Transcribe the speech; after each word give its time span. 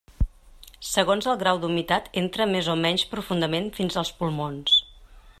Segons 0.91 1.27
el 1.33 1.35
grau 1.43 1.59
d'humitat 1.65 2.07
entra 2.21 2.47
més 2.55 2.69
o 2.75 2.77
menys 2.85 3.03
profundament 3.11 3.69
fins 3.81 3.99
als 4.03 4.13
pulmons. 4.23 4.79